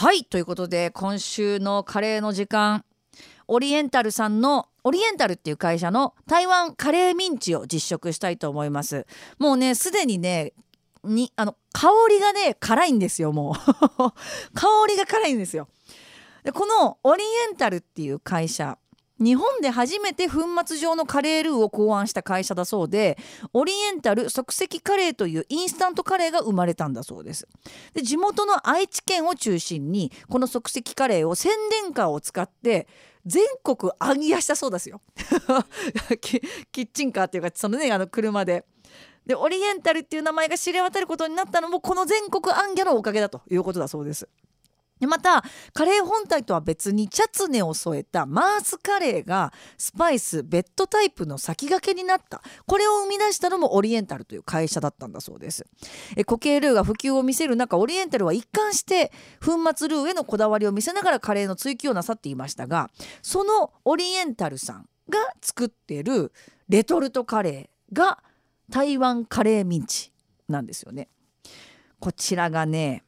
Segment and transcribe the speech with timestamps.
[0.00, 2.84] はいということで今週のカレーの時間。
[3.48, 9.08] オリエンタルさんのオリエンタルっていう会社の台湾カレーミンチを実食したいと思います。
[9.40, 10.52] もうねすでにね
[11.02, 13.54] にあの香りがね辛いんですよもう。
[14.54, 15.66] 香りが辛いんですよ。
[16.44, 18.78] でこのオリエンタルっていう会社
[19.18, 23.18] 日本で初めて粉末状のカレールーを考案した会社だそうで
[23.52, 27.48] オリエンタル即席カレーというインスタントカレーが生まれたんだそうです。
[27.94, 31.52] で地元の愛知県を中心にこの即席カレーを宣
[31.82, 32.86] 伝カーを使って
[33.26, 35.00] 全国暗夜したそうですよ。
[36.20, 36.38] キ
[36.82, 38.64] ッチンカーっていうかそのねあの車で。
[39.26, 44.26] でオリエンタルっていう名前が知れ渡ることになったのもこの全国暗夜のおかげだということだそうです。
[45.00, 52.42] でまたカレー本体とは別にチャツネを添えたマースカレーがスパイスベッドタイプの先駆けになった。
[52.66, 55.66] これを生み出したのもオリエンタルという会社だったんだそうです。
[56.16, 59.12] え固形ルーが普及を見せる中オリエンタルは一貫して
[59.44, 62.90] 粉末ルーへのこだわりを見せながらカレーの追求をなさっていましたが
[63.22, 66.32] そのオリエンタルさんが作ってる
[66.68, 68.22] レトルトカレーが
[68.70, 70.12] 台湾カレーミンチ
[70.48, 71.08] なんですよね。
[72.00, 73.02] こちらがね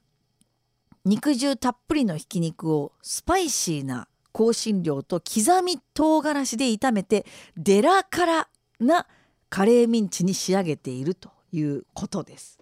[1.05, 7.27] 肉汁たっぷりのひき肉をスパイシーな香辛料と刻み唐辛子で炒めて
[7.57, 8.49] デラ辛
[8.79, 9.07] な
[9.49, 12.59] カレーミンチに仕上げているということです。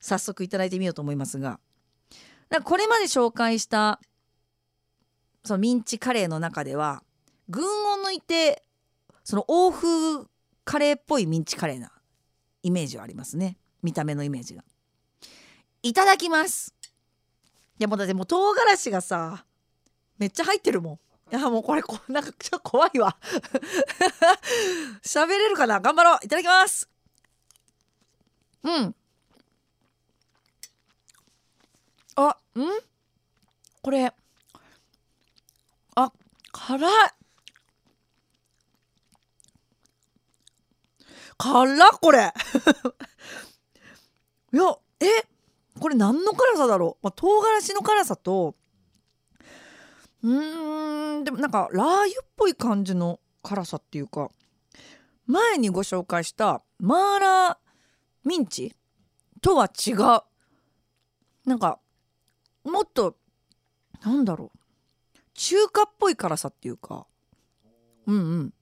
[0.00, 1.60] 早速いただいてみようと思いますが。
[2.64, 4.00] これまで紹介した
[5.44, 7.02] そのミンチカレーの中では
[7.50, 7.68] 群を
[8.06, 8.62] 抜いて
[9.22, 10.24] その欧風
[10.64, 11.92] カレーっぽいミンチカレーな
[12.62, 13.58] イメージはありますね。
[13.82, 14.64] 見た目のイメージが。
[15.82, 16.77] いただきます。
[17.78, 19.44] やもうだってもう唐辛子がさ
[20.18, 20.98] めっちゃ入ってるもん。
[21.30, 23.16] いやもうこれこ なんかちょっと怖いわ。
[25.04, 25.80] 喋れるかな？
[25.80, 26.18] 頑張ろう。
[26.22, 26.88] いただきます。
[28.62, 28.94] うん。
[32.16, 32.60] あん？
[33.82, 34.12] これ。
[35.94, 36.12] あ
[36.50, 37.10] 辛い。
[41.36, 42.32] 辛っこれ。
[44.52, 45.06] いやえ？
[45.78, 48.54] これ何の辛さだろう、まあ、唐辛子の辛さと
[50.22, 54.30] うんでもなんかラー油っぽい感じの辛さっていうか
[55.26, 57.56] 前にご紹介したマーラー
[58.24, 58.74] ミンチ？
[59.40, 59.96] とは違う。
[61.46, 61.78] なんか
[62.64, 63.16] もっと
[64.02, 64.58] なんだろう。
[65.34, 67.06] 中華っぽい辛さっていうか
[68.06, 68.54] うんうん。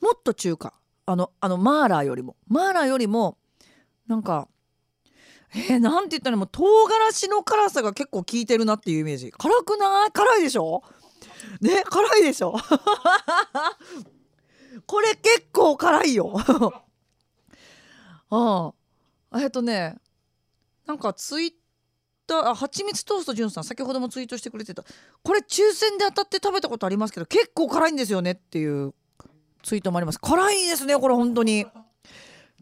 [0.00, 0.74] もっと中華。
[1.06, 2.36] あのあのマーラーよりも。
[2.48, 3.38] マーラーよりも
[4.06, 4.48] なんか
[5.54, 9.30] えー、なんて言ったらもう唐辛子の辛さが結構効いてるなっていうイメージ。
[9.32, 10.10] 辛くない？
[10.12, 10.82] 辛いでしょ？
[11.60, 11.82] ね？
[11.84, 12.54] 辛いでしょ？
[14.86, 16.32] これ結構辛いよ。
[18.30, 18.72] あ
[19.30, 19.96] あえっとね
[20.86, 21.52] なんかツイッ
[22.26, 24.84] ターあはちみつトーストじゅんさん先ほどもツイートしてくれてた。
[25.22, 28.94] これ抽選で当たって食べたことありますけど結構辛いんですよねっていう
[29.62, 30.18] ツイートもあります。
[30.20, 31.66] 辛いですねこれ本当に。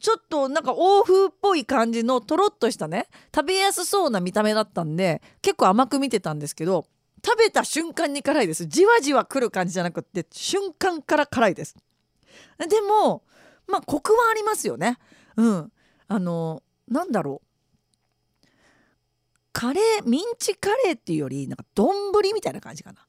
[0.05, 6.85] ちょっとなんか欧風っぽい感じのとろっとしたね食べやすそうな見た目だったんで結構甘く見てたんですけど
[7.25, 8.67] 食べた瞬間に辛いです。
[8.67, 11.75] じわじわくる感じじゃなくって瞬間から辛いです。
[12.69, 13.23] でも
[13.67, 14.99] まあコクはありますよね。
[15.39, 15.73] うん。
[16.07, 18.47] あのなんだろう。
[19.55, 23.07] カレーミンチカレーっていうよりなんか丼みたいな感じかな。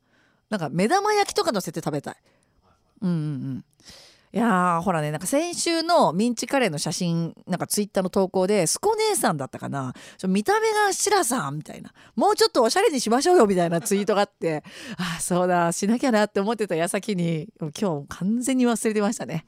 [0.49, 2.15] なんか目玉焼きとか乗せて食べたい。
[3.01, 3.65] うんうんうん。
[4.35, 9.93] いやほらねなんか先週のミンチカレーの写真なんかツイッターの投稿で「スコ姉さんだったかな
[10.27, 14.61] 見た目がシラさん」みたいな「もうちょっとおしゃれにしましょうよ」みたいなツイートがあって
[14.99, 17.47] ああそうだしなきゃなって思ってた矢先に
[17.79, 19.45] 今日完全に忘れてましたね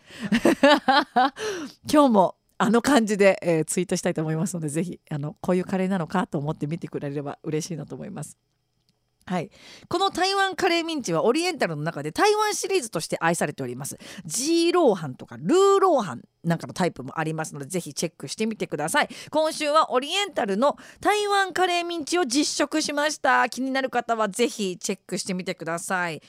[1.92, 8.38] 今日もあの感じで、えー、ツイートしたいと思いますので是非あのこういうカレーなのかと思って見てくれれば嬉しいなと思います。
[9.28, 9.52] はい、
[9.90, 13.98] この台湾カレーミンチはオリエンタルの中で台湾シリーズとして愛されております。
[14.26, 19.10] ジーローハンとかルーローハンなんかのタイプもありますのでぜひチェックしてみてください。
[19.30, 23.50] 今週はオリエンタルの台湾カレーミンチを実食しました。
[23.50, 26.22] 気になる方はぜひチェックしてみてください。